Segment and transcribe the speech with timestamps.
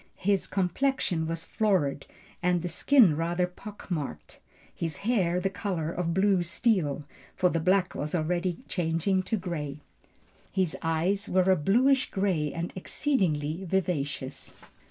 [0.17, 2.07] His complexion was florid,
[2.41, 4.39] the skin rather pock marked,
[4.73, 7.03] his hair the color of blue steel,
[7.35, 9.79] for the black was already changing to grey.
[10.51, 14.55] His eyes were a bluish grey and exceedingly vivacious.